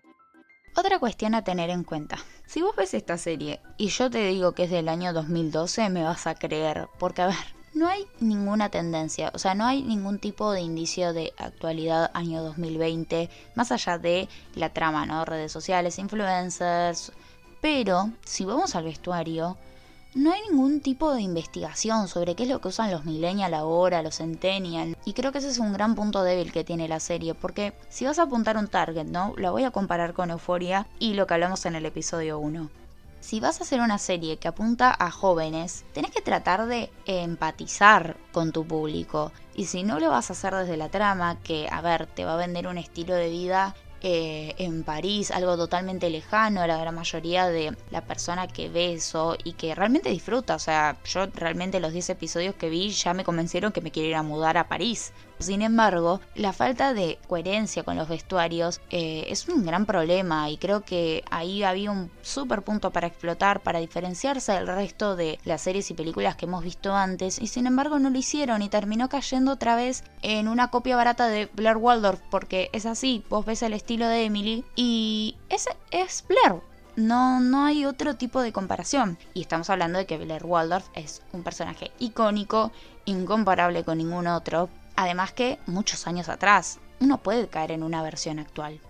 Otra 0.75 0.99
cuestión 0.99 1.35
a 1.35 1.45
tener 1.45 1.69
en 1.69 1.85
cuenta. 1.85 2.17
Si 2.45 2.61
vos 2.61 2.75
ves 2.75 2.93
esta 2.93 3.17
serie 3.17 3.61
y 3.77 3.87
yo 3.87 4.09
te 4.09 4.27
digo 4.27 4.51
que 4.51 4.65
es 4.65 4.69
del 4.69 4.89
año 4.89 5.13
2012, 5.13 5.89
me 5.89 6.03
vas 6.03 6.27
a 6.27 6.35
creer. 6.35 6.89
Porque, 6.99 7.21
a 7.21 7.27
ver, 7.27 7.56
no 7.77 7.87
hay 7.87 8.07
ninguna 8.19 8.69
tendencia, 8.69 9.31
o 9.33 9.39
sea, 9.39 9.53
no 9.53 9.65
hay 9.65 9.83
ningún 9.83 10.17
tipo 10.17 10.51
de 10.51 10.61
indicio 10.61 11.13
de 11.13 11.33
actualidad 11.37 12.09
año 12.13 12.41
2020, 12.41 13.29
más 13.55 13.71
allá 13.71 13.99
de 13.99 14.27
la 14.55 14.73
trama, 14.73 15.05
¿no? 15.05 15.23
Redes 15.25 15.51
sociales, 15.51 15.99
influencers. 15.99 17.11
Pero, 17.61 18.09
si 18.25 18.45
vamos 18.45 18.75
al 18.75 18.85
vestuario, 18.85 19.57
no 20.15 20.31
hay 20.31 20.41
ningún 20.49 20.81
tipo 20.81 21.13
de 21.13 21.21
investigación 21.21 22.07
sobre 22.07 22.35
qué 22.35 22.43
es 22.43 22.49
lo 22.49 22.59
que 22.61 22.69
usan 22.69 22.91
los 22.91 23.05
millennials 23.05 23.53
ahora, 23.53 24.01
los 24.01 24.17
centennials. 24.17 24.97
Y 25.05 25.13
creo 25.13 25.31
que 25.31 25.37
ese 25.37 25.49
es 25.49 25.59
un 25.59 25.73
gran 25.73 25.93
punto 25.93 26.23
débil 26.23 26.51
que 26.51 26.63
tiene 26.63 26.87
la 26.87 26.99
serie, 26.99 27.35
porque 27.35 27.73
si 27.89 28.05
vas 28.05 28.17
a 28.17 28.23
apuntar 28.23 28.57
un 28.57 28.67
target, 28.67 29.05
¿no? 29.05 29.33
La 29.37 29.51
voy 29.51 29.63
a 29.63 29.71
comparar 29.71 30.13
con 30.13 30.31
Euforia 30.31 30.87
y 30.97 31.13
lo 31.13 31.27
que 31.27 31.35
hablamos 31.35 31.65
en 31.67 31.75
el 31.75 31.85
episodio 31.85 32.39
1 32.39 32.86
si 33.27 33.41
vas 33.41 33.59
a 33.59 33.65
hacer 33.65 33.81
una 33.81 33.97
serie 33.97 34.37
que 34.37 34.47
apunta 34.47 34.95
a 34.97 35.11
jóvenes, 35.11 35.83
tenés 35.91 36.11
que 36.11 36.21
tratar 36.21 36.65
de 36.65 36.89
empatizar 37.05 38.15
con 38.31 38.53
tu 38.53 38.65
público. 38.65 39.33
Y 39.53 39.65
si 39.65 39.83
no 39.83 39.99
lo 39.99 40.09
vas 40.11 40.29
a 40.29 40.33
hacer 40.33 40.55
desde 40.55 40.77
la 40.77 40.87
trama, 40.87 41.37
que, 41.43 41.67
a 41.69 41.81
ver, 41.81 42.07
te 42.07 42.23
va 42.23 42.35
a 42.35 42.37
vender 42.37 42.67
un 42.67 42.77
estilo 42.77 43.15
de 43.15 43.29
vida 43.29 43.75
eh, 43.99 44.55
en 44.59 44.85
París, 44.85 45.31
algo 45.31 45.57
totalmente 45.57 46.09
lejano 46.09 46.61
a 46.61 46.67
la 46.67 46.77
gran 46.77 46.95
mayoría 46.95 47.47
de 47.47 47.75
la 47.91 47.99
persona 47.99 48.47
que 48.47 48.69
ve 48.69 48.93
eso 48.93 49.35
y 49.43 49.53
que 49.53 49.75
realmente 49.75 50.09
disfruta. 50.09 50.55
O 50.55 50.59
sea, 50.59 50.95
yo 51.03 51.25
realmente 51.25 51.81
los 51.81 51.91
10 51.91 52.11
episodios 52.11 52.55
que 52.55 52.69
vi 52.69 52.91
ya 52.91 53.13
me 53.13 53.25
convencieron 53.25 53.73
que 53.73 53.81
me 53.81 53.91
quiero 53.91 54.07
ir 54.07 54.15
a 54.15 54.23
mudar 54.23 54.55
a 54.55 54.69
París. 54.69 55.11
Sin 55.39 55.61
embargo, 55.61 56.19
la 56.35 56.51
falta 56.51 56.93
de 56.93 57.19
coherencia 57.27 57.83
con 57.83 57.95
los 57.95 58.09
vestuarios 58.09 58.81
eh, 58.89 59.25
es 59.29 59.47
un 59.47 59.65
gran 59.65 59.85
problema 59.85 60.49
y 60.49 60.57
creo 60.57 60.81
que 60.81 61.23
ahí 61.29 61.63
había 61.63 61.91
un 61.91 62.09
súper 62.21 62.63
punto 62.63 62.91
para 62.91 63.07
explotar, 63.07 63.61
para 63.61 63.79
diferenciarse 63.79 64.53
del 64.53 64.67
resto 64.67 65.15
de 65.15 65.39
las 65.45 65.61
series 65.61 65.91
y 65.91 65.93
películas 65.93 66.35
que 66.35 66.45
hemos 66.45 66.63
visto 66.63 66.95
antes 66.95 67.39
y 67.39 67.47
sin 67.47 67.67
embargo 67.67 67.99
no 67.99 68.09
lo 68.09 68.17
hicieron 68.17 68.61
y 68.63 68.69
terminó 68.69 69.09
cayendo 69.09 69.51
otra 69.51 69.75
vez 69.75 70.03
en 70.23 70.47
una 70.47 70.71
copia 70.71 70.95
barata 70.95 71.27
de 71.27 71.49
Blair 71.53 71.77
Waldorf 71.77 72.19
porque 72.31 72.69
es 72.73 72.85
así, 72.85 73.23
vos 73.29 73.45
ves 73.45 73.61
el 73.61 73.73
estilo 73.73 74.07
de 74.07 74.23
Emily 74.25 74.65
y 74.75 75.35
ese 75.49 75.69
es 75.91 76.25
Blair. 76.27 76.61
No, 76.95 77.39
no 77.39 77.63
hay 77.65 77.85
otro 77.85 78.15
tipo 78.15 78.41
de 78.41 78.51
comparación. 78.51 79.19
Y 79.35 79.41
estamos 79.41 79.69
hablando 79.69 79.99
de 79.99 80.07
que 80.07 80.17
Blair 80.17 80.43
Waldorf 80.43 80.87
es 80.95 81.21
un 81.31 81.43
personaje 81.43 81.91
icónico, 81.99 82.71
incomparable 83.05 83.83
con 83.83 83.99
ningún 83.99 84.25
otro, 84.25 84.67
Además 84.97 85.31
que 85.31 85.59
muchos 85.67 86.07
años 86.07 86.27
atrás, 86.27 86.79
uno 86.99 87.19
puede 87.19 87.47
caer 87.47 87.71
en 87.71 87.83
una 87.83 88.01
versión 88.01 88.39
actual. 88.39 88.81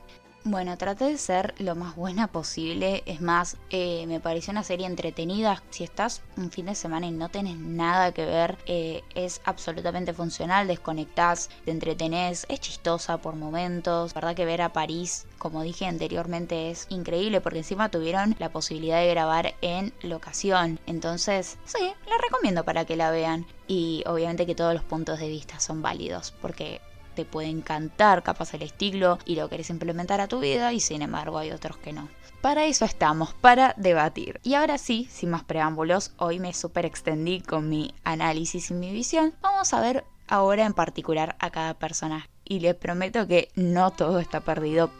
Bueno, 0.49 0.77
traté 0.77 1.03
de 1.03 1.17
ser 1.17 1.53
lo 1.57 1.75
más 1.75 1.97
buena 1.97 2.27
posible. 2.27 3.03
Es 3.05 3.19
más, 3.19 3.57
eh, 3.69 4.05
me 4.07 4.21
pareció 4.21 4.51
una 4.51 4.63
serie 4.63 4.85
entretenida. 4.85 5.61
Si 5.71 5.83
estás 5.83 6.21
un 6.37 6.51
fin 6.51 6.67
de 6.67 6.75
semana 6.75 7.05
y 7.05 7.11
no 7.11 7.27
tenés 7.27 7.57
nada 7.57 8.13
que 8.13 8.25
ver, 8.25 8.57
eh, 8.65 9.03
es 9.13 9.41
absolutamente 9.43 10.13
funcional. 10.13 10.65
Desconectás, 10.65 11.49
te 11.65 11.71
entretenés, 11.71 12.45
es 12.47 12.61
chistosa 12.61 13.17
por 13.17 13.35
momentos. 13.35 14.15
La 14.15 14.21
verdad 14.21 14.37
que 14.37 14.45
ver 14.45 14.61
a 14.61 14.71
París, 14.71 15.25
como 15.37 15.63
dije 15.63 15.85
anteriormente, 15.85 16.71
es 16.71 16.87
increíble 16.87 17.41
porque 17.41 17.59
encima 17.59 17.91
tuvieron 17.91 18.37
la 18.39 18.49
posibilidad 18.49 19.01
de 19.01 19.09
grabar 19.09 19.53
en 19.59 19.91
locación. 20.01 20.79
Entonces, 20.85 21.57
sí, 21.65 21.91
la 22.07 22.17
recomiendo 22.23 22.63
para 22.63 22.85
que 22.85 22.95
la 22.95 23.11
vean. 23.11 23.45
Y 23.67 24.01
obviamente 24.07 24.45
que 24.45 24.55
todos 24.55 24.73
los 24.73 24.83
puntos 24.83 25.19
de 25.19 25.27
vista 25.27 25.59
son 25.59 25.81
válidos 25.81 26.33
porque 26.41 26.79
te 27.17 27.25
puede 27.25 27.47
encantar 27.47 28.21
capaz 28.21 28.53
el 28.53 28.61
estilo 28.61 29.17
y 29.25 29.37
lo 29.37 29.49
querés 29.49 29.71
implementar 29.71 30.21
a 30.21 30.27
tu 30.27 30.39
vida 30.39 30.71
y 30.71 30.79
sin 30.79 31.01
embargo 31.01 31.39
hay 31.39 31.49
otros 31.49 31.75
que 31.77 31.91
no. 31.91 32.09
Para 32.41 32.65
eso 32.65 32.85
estamos, 32.85 33.33
para 33.33 33.73
debatir. 33.75 34.39
Y 34.43 34.53
ahora 34.53 34.77
sí, 34.77 35.07
sin 35.09 35.31
más 35.31 35.43
preámbulos, 35.43 36.11
hoy 36.17 36.37
me 36.37 36.53
super 36.53 36.85
extendí 36.85 37.41
con 37.41 37.69
mi 37.69 37.95
análisis 38.03 38.69
y 38.69 38.75
mi 38.75 38.91
visión. 38.91 39.33
Vamos 39.41 39.73
a 39.73 39.81
ver 39.81 40.05
ahora 40.27 40.67
en 40.67 40.75
particular 40.75 41.35
a 41.39 41.49
cada 41.49 41.73
personaje. 41.73 42.29
Y 42.45 42.59
les 42.59 42.75
prometo 42.75 43.25
que 43.25 43.49
no 43.55 43.89
todo 43.89 44.19
está 44.19 44.41
perdido. 44.41 44.91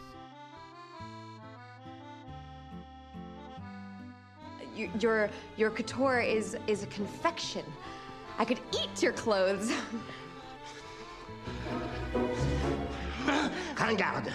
Your, 4.98 5.30
your 5.56 5.72
couture 5.72 6.20
is, 6.20 6.56
is 6.66 6.82
a 6.82 6.88
confection. 6.88 7.64
I 8.40 8.44
could 8.44 8.60
eat 8.72 9.00
your 9.00 9.12
clothes. 9.12 9.72
Rangarde. 13.78 14.32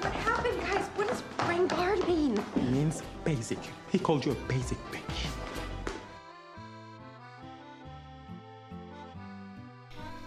What 0.00 0.12
happened, 0.12 0.60
guys? 0.60 0.86
What 0.96 1.08
does 1.08 1.22
Rangarde 1.48 2.06
mean? 2.06 2.38
It 2.56 2.62
means 2.70 3.02
basic. 3.24 3.58
He 3.90 3.98
called 3.98 4.24
you 4.24 4.32
a 4.32 4.52
basic 4.52 4.78
bitch. 4.92 5.26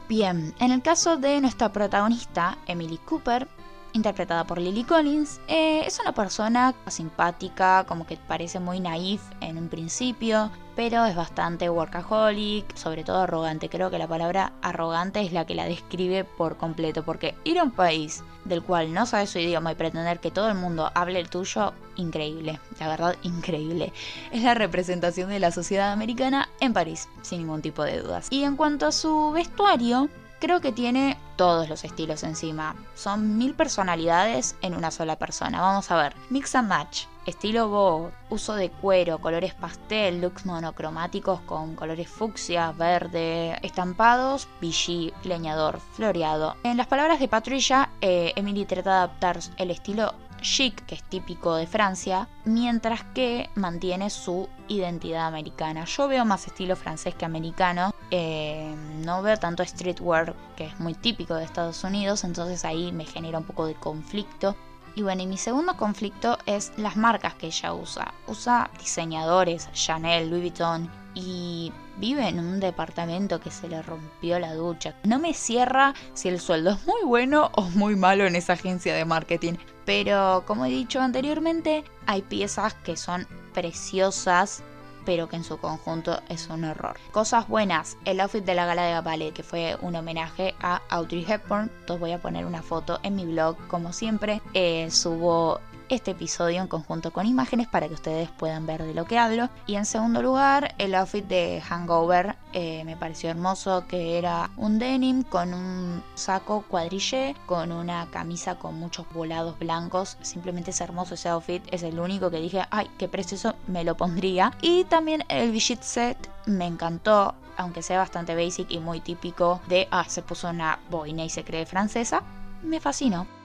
Bien, 0.10 0.54
en 0.60 0.72
el 0.72 0.82
caso 0.82 1.16
de 1.16 1.40
nuestra 1.40 1.72
protagonista, 1.72 2.58
Emily 2.68 2.98
Cooper, 2.98 3.48
interpretada 3.94 4.46
por 4.46 4.60
Lily 4.60 4.84
Collins, 4.84 5.40
eh, 5.48 5.84
es 5.86 6.00
una 6.00 6.14
persona 6.14 6.74
simpática, 6.88 7.86
como 7.88 8.06
que 8.06 8.18
parece 8.18 8.60
muy 8.60 8.80
naif 8.80 9.22
en 9.42 9.58
un 9.58 9.70
principio, 9.70 10.52
pero 10.76 11.06
es 11.06 11.16
bastante 11.16 11.70
workaholic, 11.70 12.76
sobre 12.76 13.04
todo 13.04 13.22
arrogante. 13.22 13.70
Creo 13.70 13.90
que 13.90 13.98
la 13.98 14.08
palabra 14.08 14.54
arrogante 14.62 15.22
es 15.22 15.34
la 15.34 15.46
que 15.46 15.56
la 15.56 15.66
describe 15.66 16.24
por 16.24 16.58
completo, 16.58 17.04
porque 17.04 17.36
ir 17.44 17.60
a 17.60 17.64
un 17.64 17.72
país 17.72 18.24
del 18.46 18.64
cual 18.64 18.94
no 18.94 19.06
sabes 19.06 19.30
su 19.30 19.40
idioma 19.40 19.74
y 19.74 19.76
pretender 19.76 20.20
que 20.20 20.32
todo 20.32 20.50
el 20.50 20.56
mundo 20.56 20.90
hable 20.96 21.20
el 21.20 21.30
tuyo, 21.30 21.74
increíble, 21.96 22.60
la 22.80 22.88
verdad, 22.88 23.16
increíble. 23.24 23.94
Es 24.32 24.44
la 24.44 24.54
representación 24.54 25.30
de 25.30 25.40
la 25.40 25.52
sociedad 25.52 25.92
americana 25.92 26.50
en 26.60 26.74
París, 26.74 27.10
sin 27.22 27.40
ningún 27.40 27.62
tipo 27.62 27.84
de 27.84 28.00
dudas. 28.00 28.28
Y 28.32 28.44
en 28.44 28.56
cuanto 28.56 28.88
a 28.88 28.92
su 28.92 29.32
vestuario, 29.32 30.10
Creo 30.42 30.60
que 30.60 30.72
tiene 30.72 31.18
todos 31.42 31.68
los 31.70 31.84
estilos 31.84 32.22
encima. 32.22 32.76
Son 32.94 33.40
mil 33.40 33.56
personalidades 33.56 34.56
en 34.62 34.76
una 34.76 34.92
sola 34.92 35.16
persona. 35.16 35.60
Vamos 35.60 35.90
a 35.90 35.96
ver. 35.96 36.16
Mix 36.30 36.54
and 36.54 36.70
match. 36.70 37.06
Estilo 37.26 37.68
boho, 37.68 38.12
uso 38.30 38.54
de 38.54 38.70
cuero, 38.70 39.18
colores 39.18 39.56
pastel, 39.56 40.22
looks 40.22 40.46
monocromáticos 40.46 41.40
con 41.42 41.76
colores 41.76 42.08
fucsia, 42.08 42.72
verde, 42.72 43.58
estampados, 43.64 44.48
Vichy, 44.60 45.14
leñador, 45.24 45.80
floreado. 45.94 46.58
En 46.64 46.78
las 46.78 46.88
palabras 46.88 47.20
de 47.20 47.28
Patricia, 47.28 47.90
eh, 48.02 48.34
Emily 48.36 48.66
trata 48.66 48.90
de 48.90 48.96
adaptar 48.98 49.40
el 49.58 49.72
estilo 49.72 50.14
chic, 50.42 50.86
que 50.86 50.96
es 50.96 51.04
típico 51.04 51.56
de 51.56 51.68
Francia, 51.68 52.28
mientras 52.44 53.04
que 53.14 53.50
mantiene 53.56 54.10
su 54.10 54.50
identidad 54.68 55.28
americana. 55.28 55.86
Yo 55.86 56.08
veo 56.08 56.26
más 56.26 56.48
estilo 56.48 56.76
francés 56.76 57.16
que 57.16 57.26
americano, 57.26 57.94
eh, 58.10 58.76
no 59.06 59.22
veo 59.22 59.38
tanto 59.38 59.64
streetwear, 59.64 60.36
que 60.56 60.66
es 60.66 60.80
muy 60.80 60.94
típico 60.94 61.36
de 61.36 61.46
Estados 61.46 61.84
Unidos, 61.84 62.24
entonces 62.24 62.66
ahí 62.66 62.92
me 62.92 63.06
genera 63.06 63.38
un 63.38 63.46
poco 63.46 63.66
de 63.66 63.76
conflicto. 63.76 64.56
Y 64.94 65.04
bueno, 65.04 65.22
y 65.22 65.28
mi 65.28 65.38
segundo 65.38 65.78
conflicto 65.78 66.38
es 66.46 66.74
las 66.76 66.98
marcas 66.98 67.36
que 67.36 67.48
ella 67.48 67.74
usa. 67.74 68.14
Usa 68.28 68.70
diseñadores, 68.78 69.72
Chanel, 69.72 70.30
Louis 70.30 70.42
Vuitton, 70.42 70.92
y 71.14 71.72
vive 71.98 72.28
en 72.28 72.40
un 72.40 72.60
departamento 72.60 73.40
que 73.40 73.52
se 73.52 73.68
le 73.68 73.82
rompió 73.82 74.40
la 74.40 74.54
ducha. 74.54 74.96
No 75.04 75.20
me 75.20 75.34
cierra 75.34 75.94
si 76.14 76.30
el 76.30 76.40
sueldo 76.40 76.72
es 76.72 76.86
muy 76.86 77.04
bueno 77.06 77.52
o 77.54 77.64
muy 77.64 77.96
malo 77.96 78.26
en 78.26 78.36
esa 78.36 78.54
agencia 78.54 78.94
de 78.96 79.06
marketing. 79.06 79.54
Pero 79.92 80.46
como 80.48 80.66
he 80.66 80.70
dicho 80.70 81.02
anteriormente, 81.02 81.84
hay 82.06 82.22
piezas 82.22 82.76
que 82.76 82.96
son 82.96 83.28
preciosas 83.54 84.64
pero 85.04 85.28
que 85.28 85.36
en 85.36 85.44
su 85.44 85.58
conjunto 85.58 86.22
es 86.30 86.48
un 86.48 86.64
error. 86.64 86.96
Cosas 87.12 87.48
buenas, 87.50 87.98
el 88.06 88.22
outfit 88.22 88.46
de 88.46 88.56
la 88.56 88.66
gala 88.66 88.84
de 88.84 89.02
ballet 89.02 89.34
que 89.34 89.44
fue 89.44 89.76
un 89.82 89.96
homenaje 89.96 90.56
a 90.62 90.82
Audrey 90.90 91.26
Hepburn. 91.28 91.70
Os 91.90 92.00
voy 92.00 92.14
a 92.14 92.22
poner 92.22 92.46
una 92.46 92.62
foto 92.62 93.00
en 93.04 93.16
mi 93.16 93.26
blog 93.26 93.58
como 93.68 93.92
siempre. 93.92 94.42
Eh, 94.54 94.90
subo 94.92 95.60
este 95.92 96.12
episodio 96.12 96.62
en 96.62 96.68
conjunto 96.68 97.12
con 97.12 97.26
imágenes 97.26 97.68
para 97.68 97.88
que 97.88 97.94
ustedes 97.94 98.30
puedan 98.30 98.66
ver 98.66 98.84
de 98.84 98.94
lo 98.94 99.06
que 99.06 99.18
hablo. 99.18 99.50
Y 99.68 99.76
en 99.76 99.86
segundo 99.86 100.22
lugar, 100.22 100.74
el 100.78 100.96
outfit 100.96 101.26
de 101.26 101.62
Hangover 101.62 102.38
eh, 102.54 102.84
me 102.86 102.96
pareció 102.96 103.30
hermoso, 103.30 103.86
que 103.88 104.18
era 104.18 104.50
un 104.56 104.80
denim 104.80 105.24
con 105.24 105.54
un 105.54 106.02
saco 106.16 106.64
cuadrillé, 106.68 107.36
con 107.46 107.72
una 107.72 108.08
camisa 108.10 108.56
con 108.56 108.80
muchos 108.80 109.06
volados 109.14 109.60
blancos. 109.60 110.18
Simplemente 110.22 110.72
es 110.72 110.80
hermoso 110.80 111.16
ese 111.16 111.30
outfit, 111.30 111.62
es 111.72 111.84
el 111.84 112.00
único 112.00 112.32
que 112.32 112.40
dije, 112.40 112.64
ay, 112.72 112.90
qué 112.98 113.10
precioso, 113.10 113.56
me 113.68 113.84
lo 113.84 113.98
pondría. 113.98 114.54
Y 114.62 114.86
también 114.86 115.26
el 115.28 115.52
Vichy 115.52 115.78
set 115.82 116.18
me 116.46 116.68
encantó, 116.68 117.36
aunque 117.58 117.84
sea 117.84 117.98
bastante 117.98 118.34
basic 118.34 118.72
y 118.72 118.80
muy 118.80 119.02
típico 119.02 119.60
de, 119.68 119.90
ah, 119.92 120.06
se 120.08 120.22
puso 120.22 120.50
una 120.50 120.80
boina 120.90 121.26
y 121.26 121.30
se 121.30 121.44
cree 121.44 121.66
francesa. 121.66 122.24
Me 122.64 122.80
fascinó. 122.80 123.41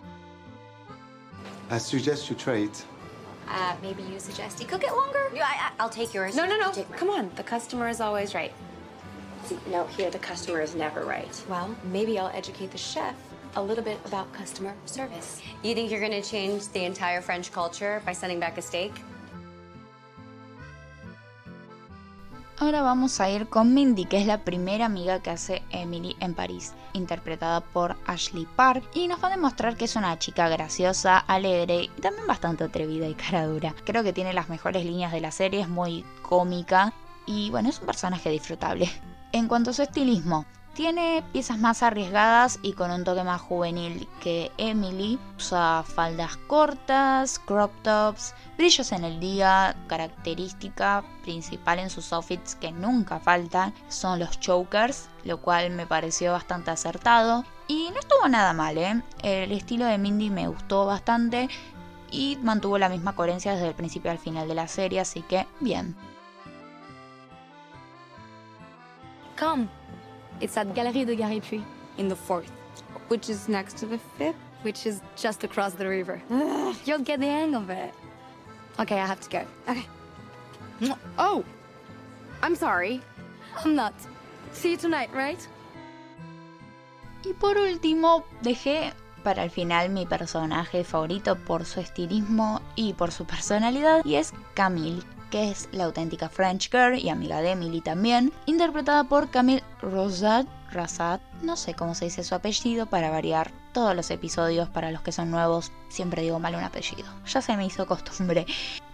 I 1.70 1.78
suggest 1.78 2.30
you 2.30 2.37
trade. 2.37 2.70
Uh, 3.49 3.76
maybe 3.82 4.02
you 4.02 4.18
suggest 4.18 4.61
you 4.61 4.66
cook 4.66 4.82
it 4.82 4.92
longer? 4.92 5.30
Yeah, 5.35 5.46
I, 5.46 5.70
I, 5.78 5.82
will 5.82 5.90
take 5.90 6.12
yours. 6.12 6.37
No, 6.37 6.46
no, 6.46 6.58
no. 6.58 6.73
Take. 6.73 6.90
Come 6.92 7.11
on. 7.11 7.30
The 7.37 7.42
customer 7.42 7.88
is 7.88 8.00
always 8.00 8.35
right. 8.35 8.52
No, 9.70 9.87
here 9.87 10.11
the 10.11 10.18
customer 10.18 10.61
is 10.61 10.75
never 10.75 11.04
right. 11.04 11.44
Well, 11.49 11.76
maybe 11.92 12.18
I'll 12.18 12.35
educate 12.35 12.73
the 12.73 12.78
chef 12.78 13.14
a 13.54 13.62
little 13.62 13.85
bit 13.85 13.99
about 14.04 14.32
customer 14.32 14.75
service. 14.87 15.40
You 15.62 15.75
think 15.75 15.90
you're 15.90 16.00
going 16.00 16.20
to 16.20 16.28
change 16.28 16.68
the 16.68 16.85
entire 16.85 17.20
French 17.20 17.52
culture 17.52 18.02
by 18.04 18.12
sending 18.12 18.40
back 18.40 18.58
a 18.58 18.62
steak? 18.62 18.92
Ahora 22.58 22.80
vamos 22.80 23.20
a 23.20 23.28
ir 23.28 23.48
con 23.48 23.75
Mindy, 23.75 24.06
que 24.06 24.18
es 24.18 24.26
la 24.26 24.42
primera 24.42 24.86
amiga 24.86 25.20
que 25.20 25.28
hace 25.28 25.62
Emily 25.70 26.16
en 26.20 26.32
París, 26.32 26.72
interpretada 26.94 27.60
por 27.60 27.96
Ashley 28.06 28.46
Park, 28.56 28.82
y 28.94 29.08
nos 29.08 29.22
va 29.22 29.28
a 29.28 29.32
demostrar 29.32 29.76
que 29.76 29.84
es 29.84 29.94
una 29.94 30.18
chica 30.18 30.48
graciosa, 30.48 31.18
alegre 31.18 31.90
y 31.94 32.00
también 32.00 32.26
bastante 32.26 32.64
atrevida 32.64 33.06
y 33.08 33.14
cara 33.14 33.46
dura. 33.46 33.75
Creo 33.84 34.02
que 34.02 34.14
tiene 34.14 34.32
las 34.32 34.48
mejores 34.48 34.86
líneas 34.86 35.12
de 35.12 35.20
la 35.20 35.32
serie, 35.32 35.60
es 35.60 35.68
muy 35.68 36.02
cómica 36.22 36.94
y 37.26 37.50
bueno, 37.50 37.68
es 37.68 37.78
un 37.78 37.86
personaje 37.86 38.30
disfrutable. 38.30 38.90
En 39.32 39.48
cuanto 39.48 39.68
a 39.68 39.75
su 39.75 39.82
estilismo, 39.82 40.46
Tiene 40.76 41.25
piezas 41.33 41.59
más 41.59 41.83
arriesgadas 41.83 42.59
y 42.61 42.75
con 42.75 42.90
un 42.90 43.02
toque 43.02 43.25
más 43.25 43.40
juvenil 43.40 44.06
que 44.21 44.52
Emily. 44.59 45.18
Usa 45.38 45.83
faldas 45.83 46.37
cortas, 46.37 47.38
crop 47.38 47.73
tops, 47.80 48.35
brillos 48.59 48.92
en 48.92 49.04
el 49.04 49.18
día, 49.18 49.75
característica 49.87 51.02
principal 51.23 51.78
en 51.78 51.88
sus 51.88 52.12
outfits 52.12 52.56
que 52.56 52.73
nunca 52.73 53.18
faltan 53.21 53.73
son 53.88 54.18
los 54.18 54.38
chokers, 54.38 55.09
lo 55.25 55.40
cual 55.40 55.71
me 55.71 55.87
pareció 55.87 56.33
bastante 56.33 56.71
acertado. 56.71 57.47
Y 57.68 57.88
no 57.95 57.99
estuvo 57.99 58.28
nada 58.28 58.52
mal, 58.52 58.76
¿eh? 58.76 59.02
El 59.23 59.52
estilo 59.52 59.87
de 59.87 59.97
Mindy 59.97 60.28
me 60.28 60.47
gustó 60.47 60.85
bastante 60.85 61.49
y 62.11 62.37
mantuvo 62.42 62.76
la 62.76 62.90
misma 62.90 63.14
coherencia 63.14 63.52
desde 63.52 63.68
el 63.68 63.75
principio 63.75 64.11
al 64.11 64.18
final 64.18 64.47
de 64.47 64.54
la 64.54 64.68
serie, 64.68 65.00
así 65.00 65.23
que 65.23 65.47
bien. 65.59 65.97
Come. 69.38 69.85
It's 70.40 70.56
at 70.56 70.74
Galerie 70.74 71.04
de 71.04 71.16
Garipuy 71.16 71.62
in 71.98 72.08
the 72.08 72.16
fourth, 72.16 72.50
Which 73.08 73.28
is 73.30 73.48
next 73.48 73.76
to 73.78 73.86
the 73.86 73.98
fifth. 74.18 74.36
which 74.62 74.84
is 74.86 75.00
just 75.16 75.44
across 75.44 75.74
the 75.74 75.86
river. 75.88 76.20
You'll 76.84 77.04
get 77.04 77.20
the 77.20 77.26
hang 77.26 77.54
of 77.54 77.70
it. 77.70 77.92
Okay, 78.80 78.98
I 78.98 79.06
have 79.06 79.20
to 79.20 79.30
go. 79.30 79.42
Okay. 79.68 79.86
Oh, 81.18 81.44
I'm 82.42 82.56
sorry. 82.56 83.00
I'm 83.64 83.74
not. 83.76 83.94
See 84.52 84.72
you 84.72 84.76
tonight, 84.76 85.10
right? 85.14 85.38
Y 87.24 87.32
por 87.34 87.56
último, 87.56 88.24
dejé 88.42 88.92
para 89.22 89.42
el 89.44 89.50
final 89.50 89.88
mi 89.90 90.04
personaje 90.06 90.84
favorito 90.84 91.36
por 91.36 91.64
su 91.64 91.80
estilismo 91.80 92.60
y 92.76 92.92
por 92.94 93.10
su 93.10 93.24
personalidad, 93.24 94.04
y 94.04 94.16
es 94.16 94.32
Camille, 94.54 95.02
que 95.30 95.50
es 95.50 95.68
la 95.73 95.85
auténtica 95.85 96.28
French 96.28 96.71
girl 96.71 96.99
y 96.99 97.09
amiga 97.09 97.40
de 97.40 97.50
Emily 97.50 97.80
también, 97.80 98.33
interpretada 98.47 99.04
por 99.04 99.30
Camille 99.30 99.62
Rosat, 99.80 100.47
Razat, 100.71 101.21
no 101.42 101.56
sé 101.56 101.75
cómo 101.75 101.95
se 101.95 102.06
dice 102.06 102.25
su 102.25 102.35
apellido 102.35 102.87
para 102.87 103.11
variar 103.11 103.52
todos 103.73 103.95
los 103.95 104.11
episodios 104.11 104.68
para 104.68 104.90
los 104.90 105.02
que 105.02 105.12
son 105.12 105.30
nuevos, 105.30 105.73
siempre 105.88 106.23
digo 106.23 106.38
mal 106.38 106.54
un 106.54 106.64
apellido, 106.64 107.06
ya 107.26 107.42
se 107.42 107.56
me 107.56 107.66
hizo 107.66 107.87
costumbre. 107.87 108.47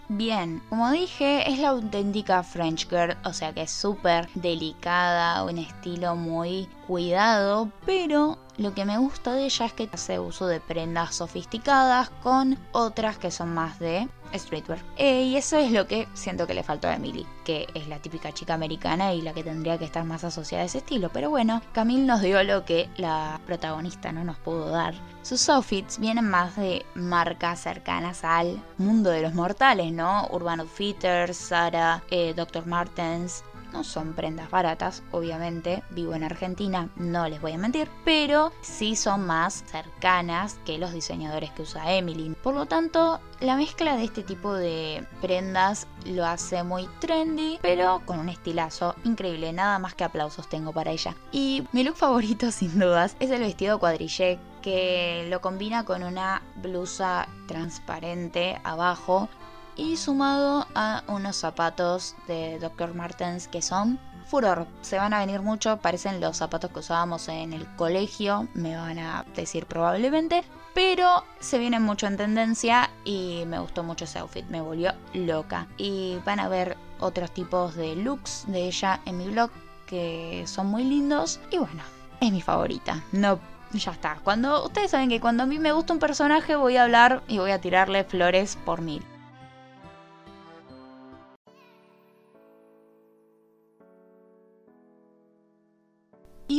Bien, 0.09 0.61
como 0.69 0.91
dije, 0.91 1.49
es 1.49 1.59
la 1.59 1.69
auténtica 1.69 2.43
French 2.43 2.89
girl, 2.89 3.15
o 3.23 3.31
sea 3.31 3.53
que 3.53 3.61
es 3.61 3.71
súper 3.71 4.29
delicada, 4.35 5.43
un 5.43 5.57
estilo 5.57 6.15
muy 6.15 6.67
cuidado, 6.87 7.71
pero 7.85 8.37
lo 8.57 8.73
que 8.73 8.85
me 8.85 8.97
gusta 8.97 9.33
de 9.33 9.45
ella 9.45 9.65
es 9.65 9.73
que 9.73 9.89
hace 9.91 10.19
uso 10.19 10.47
de 10.47 10.59
prendas 10.59 11.15
sofisticadas 11.15 12.09
con 12.21 12.57
otras 12.71 13.17
que 13.17 13.31
son 13.31 13.53
más 13.53 13.79
de 13.79 14.07
streetwear. 14.33 14.79
Eh, 14.97 15.23
y 15.23 15.35
eso 15.37 15.57
es 15.57 15.71
lo 15.71 15.87
que 15.87 16.07
siento 16.13 16.47
que 16.47 16.53
le 16.53 16.63
faltó 16.63 16.87
a 16.87 16.95
Emily, 16.95 17.25
que 17.45 17.67
es 17.73 17.87
la 17.87 17.99
típica 17.99 18.31
chica 18.31 18.53
americana 18.53 19.13
y 19.13 19.21
la 19.21 19.33
que 19.33 19.43
tendría 19.43 19.77
que 19.77 19.85
estar 19.85 20.03
más 20.05 20.23
asociada 20.23 20.63
a 20.63 20.65
ese 20.65 20.79
estilo. 20.79 21.09
Pero 21.11 21.29
bueno, 21.29 21.61
Camille 21.71 22.05
nos 22.05 22.21
dio 22.21 22.43
lo 22.43 22.65
que 22.65 22.89
la 22.97 23.39
protagonista 23.45 24.11
no 24.11 24.23
nos 24.23 24.37
pudo 24.37 24.69
dar. 24.69 24.95
Sus 25.21 25.47
outfits 25.49 25.99
vienen 25.99 26.29
más 26.29 26.55
de 26.55 26.85
marcas 26.95 27.61
cercanas 27.61 28.23
al 28.23 28.61
mundo 28.77 29.09
de 29.09 29.21
los 29.21 29.33
mortales, 29.33 29.91
¿no? 29.91 30.27
Urban 30.31 30.59
Outfitters, 30.59 31.37
Zara, 31.37 32.03
eh, 32.09 32.33
Dr. 32.35 32.65
Martens, 32.65 33.43
no 33.73 33.83
son 33.83 34.13
prendas 34.13 34.49
baratas, 34.49 35.03
obviamente, 35.11 35.83
vivo 35.89 36.13
en 36.13 36.23
Argentina, 36.23 36.89
no 36.95 37.27
les 37.27 37.41
voy 37.41 37.53
a 37.53 37.57
mentir, 37.57 37.89
pero 38.05 38.53
sí 38.61 38.95
son 38.95 39.25
más 39.25 39.63
cercanas 39.65 40.59
que 40.63 40.77
los 40.77 40.93
diseñadores 40.93 41.51
que 41.51 41.63
usa 41.63 41.93
Emily. 41.93 42.35
Por 42.41 42.53
lo 42.53 42.67
tanto, 42.67 43.19
la 43.39 43.55
mezcla 43.55 43.97
de 43.97 44.03
este 44.05 44.23
tipo 44.23 44.53
de 44.53 45.05
prendas 45.21 45.87
lo 46.05 46.25
hace 46.25 46.63
muy 46.63 46.87
trendy, 46.99 47.59
pero 47.61 48.01
con 48.05 48.19
un 48.19 48.29
estilazo 48.29 48.95
increíble, 49.03 49.51
nada 49.51 49.79
más 49.79 49.95
que 49.95 50.03
aplausos 50.03 50.47
tengo 50.47 50.71
para 50.71 50.91
ella. 50.91 51.15
Y 51.31 51.67
mi 51.71 51.83
look 51.83 51.95
favorito 51.95 52.51
sin 52.51 52.79
dudas 52.79 53.15
es 53.19 53.31
el 53.31 53.41
vestido 53.41 53.79
cuadrillé 53.79 54.39
que 54.61 55.27
lo 55.29 55.41
combina 55.41 55.83
con 55.83 56.03
una 56.03 56.41
blusa 56.55 57.27
transparente 57.47 58.61
abajo 58.63 59.27
y 59.75 59.97
sumado 59.97 60.67
a 60.75 61.03
unos 61.07 61.35
zapatos 61.35 62.15
de 62.27 62.59
Dr. 62.59 62.93
Martens 62.93 63.47
que 63.47 63.61
son 63.61 63.99
furor. 64.27 64.67
Se 64.81 64.97
van 64.97 65.13
a 65.13 65.19
venir 65.19 65.41
mucho, 65.41 65.77
parecen 65.77 66.21
los 66.21 66.37
zapatos 66.37 66.71
que 66.71 66.79
usábamos 66.79 67.27
en 67.27 67.53
el 67.53 67.67
colegio, 67.75 68.47
me 68.53 68.75
van 68.75 68.99
a 68.99 69.25
decir 69.35 69.65
probablemente, 69.65 70.43
pero 70.73 71.23
se 71.39 71.59
vienen 71.59 71.83
mucho 71.83 72.07
en 72.07 72.17
tendencia 72.17 72.89
y 73.03 73.43
me 73.47 73.59
gustó 73.59 73.83
mucho 73.83 74.05
ese 74.05 74.19
outfit, 74.19 74.45
me 74.47 74.61
volvió 74.61 74.93
loca. 75.13 75.67
Y 75.77 76.17
van 76.25 76.39
a 76.39 76.49
ver 76.49 76.77
otros 76.99 77.31
tipos 77.31 77.75
de 77.75 77.95
looks 77.95 78.45
de 78.47 78.65
ella 78.65 79.01
en 79.05 79.17
mi 79.17 79.27
blog 79.27 79.51
que 79.85 80.43
son 80.47 80.67
muy 80.67 80.83
lindos 80.83 81.39
y 81.51 81.57
bueno, 81.57 81.83
es 82.21 82.31
mi 82.31 82.41
favorita. 82.41 83.03
No 83.11 83.39
ya 83.79 83.91
está. 83.91 84.19
Cuando 84.23 84.65
ustedes 84.65 84.91
saben 84.91 85.09
que 85.09 85.19
cuando 85.19 85.43
a 85.43 85.45
mí 85.45 85.59
me 85.59 85.71
gusta 85.71 85.93
un 85.93 85.99
personaje 85.99 86.55
voy 86.55 86.77
a 86.77 86.83
hablar 86.83 87.23
y 87.27 87.39
voy 87.39 87.51
a 87.51 87.61
tirarle 87.61 88.03
flores 88.03 88.57
por 88.65 88.81
mil. 88.81 89.03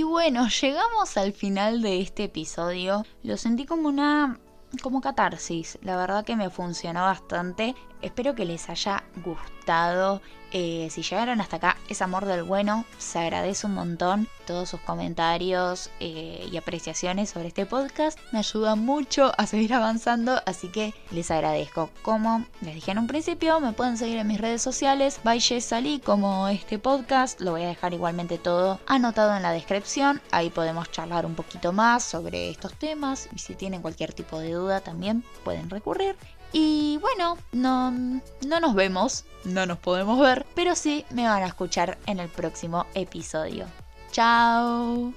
Bueno, 0.05 0.49
llegamos 0.61 1.17
al 1.17 1.33
final 1.33 1.83
de 1.83 2.01
este 2.01 2.25
episodio. 2.25 3.05
Lo 3.23 3.37
sentí 3.37 3.67
como 3.67 3.89
una 3.89 4.39
como 4.83 5.01
catarsis. 5.01 5.79
La 5.83 5.97
verdad 5.97 6.25
que 6.25 6.37
me 6.37 6.51
funcionó 6.51 7.03
bastante. 7.03 7.75
Espero 8.05 8.35
que 8.35 8.45
les 8.45 8.69
haya 8.69 9.03
gustado. 9.25 10.21
Eh, 10.53 10.89
si 10.91 11.03
llegaron 11.03 11.41
hasta 11.41 11.57
acá, 11.57 11.77
es 11.89 12.03
amor 12.03 12.27
del 12.27 12.45
bueno. 12.45 12.85
Se 12.99 13.19
agradece 13.19 13.67
un 13.67 13.75
montón 13.75 14.29
todos 14.47 14.69
sus 14.69 14.81
comentarios 14.81 15.91
eh, 16.01 16.47
y 16.53 16.57
apreciaciones 16.57 17.31
sobre 17.31 17.49
este 17.49 17.65
podcast. 17.67 18.19
Me 18.31 18.39
ayuda 18.39 18.77
mucho 18.77 19.33
a 19.37 19.47
seguir 19.47 19.75
avanzando, 19.75 20.41
así 20.47 20.69
que 20.69 20.95
les 21.11 21.31
agradezco. 21.31 21.91
Como 22.03 22.45
les 22.61 22.75
dije 22.75 22.93
en 22.93 22.99
un 22.99 23.07
principio, 23.07 23.59
me 23.59 23.73
pueden 23.73 23.97
seguir 23.97 24.19
en 24.19 24.29
mis 24.29 24.41
redes 24.41 24.63
sociales. 24.63 25.19
Valle 25.27 25.61
Salí 25.63 25.99
como 25.99 26.47
este 26.49 26.79
podcast. 26.79 27.41
Lo 27.41 27.53
voy 27.53 27.63
a 27.63 27.69
dejar 27.69 27.95
igualmente 27.95 28.37
todo 28.37 28.79
anotado 28.87 29.35
en 29.35 29.43
la 29.43 29.51
descripción. 29.51 30.21
Ahí 30.31 30.51
podemos 30.51 30.91
charlar 30.91 31.25
un 31.25 31.35
poquito 31.35 31.73
más 31.73 32.05
sobre 32.05 32.51
estos 32.51 32.75
temas. 32.75 33.29
Y 33.35 33.39
si 33.39 33.55
tienen 33.55 33.83
cualquier 33.83 34.13
tipo 34.13 34.39
de 34.39 34.53
duda, 34.53 34.83
también 34.83 35.25
pueden 35.43 35.71
recurrir. 35.71 36.17
Y 36.57 36.99
bueno, 36.99 37.37
no, 37.51 37.91
no 37.91 38.61
nos 38.61 38.75
vemos, 38.77 39.25
no 39.45 39.67
nos 39.67 39.79
podemos 39.79 40.21
ver, 40.21 40.47
pero 40.55 40.77
sí 40.77 41.05
me 41.11 41.27
van 41.27 41.43
a 41.43 41.49
escuchar 41.49 41.99
en 42.07 42.21
el 42.21 42.29
próximo 42.29 42.87
episodio. 42.95 43.67
Chao. 44.13 45.13